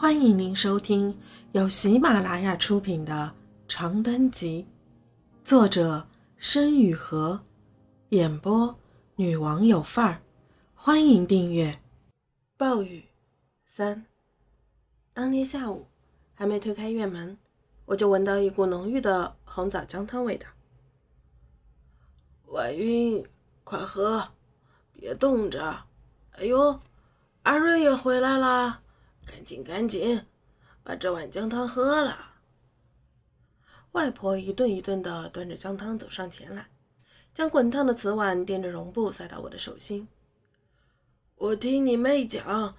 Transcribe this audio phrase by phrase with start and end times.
[0.00, 1.14] 欢迎您收听
[1.52, 3.12] 由喜马拉雅出品的
[3.68, 4.66] 《长灯集》，
[5.46, 7.38] 作者申雨禾，
[8.08, 8.74] 演播
[9.16, 10.22] 女王有范儿。
[10.74, 11.78] 欢迎订阅。
[12.56, 13.04] 暴雨
[13.66, 14.06] 三。
[15.12, 15.86] 当天下午，
[16.32, 17.36] 还没推开院门，
[17.84, 20.46] 我就闻到一股浓郁的红枣姜汤味道。
[22.46, 23.22] 婉云，
[23.64, 24.26] 快喝，
[24.94, 25.84] 别冻着。
[26.30, 26.80] 哎呦，
[27.42, 28.80] 阿瑞也回来啦！
[29.30, 30.26] 赶紧赶紧，
[30.82, 32.32] 把这碗姜汤喝了。
[33.92, 36.68] 外婆一顿一顿的端着姜汤走上前来，
[37.32, 40.08] 将滚烫的瓷碗垫着绒布塞到我的手心。
[41.36, 42.74] 我听你妹讲，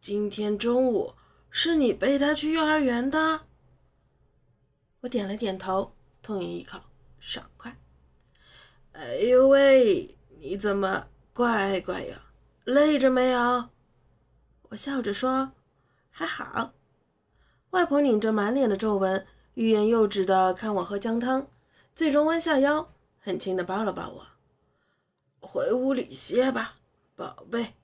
[0.00, 1.14] 今天中午
[1.50, 3.46] 是你背她去幼儿园的。
[5.00, 6.78] 我点了点头，痛饮一口，
[7.20, 7.76] 爽快。
[8.92, 12.22] 哎呦喂，你怎么乖乖呀？
[12.64, 13.68] 累着没有？
[14.70, 15.52] 我笑着说。
[16.18, 16.72] 还好，
[17.72, 21.46] 外婆拧着满脸的皱纹，欲言又止的看我喝姜汤，
[21.94, 24.26] 最终弯下腰，很轻的抱了抱我。
[25.40, 26.76] 回屋里歇吧，
[27.14, 27.74] 宝贝。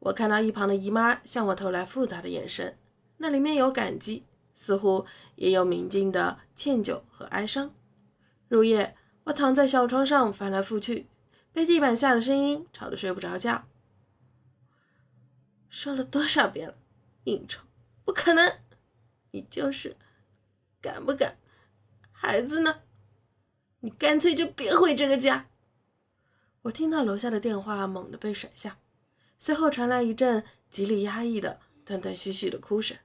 [0.00, 2.76] 我看到一旁的姨妈向我投来复杂的眼神，
[3.16, 7.74] 那里面有感激，似乎也有明镜的歉疚和哀伤。
[8.48, 11.06] 入夜，我躺在小床上翻来覆去，
[11.54, 13.64] 被地板下的声音吵得睡不着觉。
[15.70, 16.74] 说了多少遍了？
[17.26, 17.60] 应酬
[18.04, 18.58] 不可能，
[19.32, 19.96] 你就是
[20.80, 21.36] 敢不敢？
[22.12, 22.82] 孩子呢？
[23.80, 25.48] 你干脆就别回这个家。
[26.62, 28.78] 我听到楼下的电话猛地被甩下，
[29.38, 32.96] 随后传来一阵极力压抑的断断续续的哭声。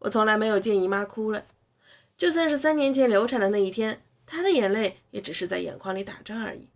[0.00, 1.46] 我从来没有见姨妈哭了，
[2.16, 6.68] 就算是三年前流产的那一天，她的眼泪也只是在眼眶里打转而已。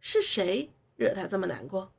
[0.00, 1.92] 是谁惹她这么难过？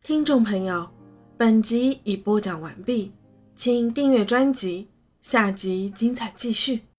[0.00, 0.90] 听众朋友，
[1.36, 3.12] 本集已播讲完毕。
[3.58, 4.86] 请订阅专辑，
[5.20, 6.88] 下集精彩继续。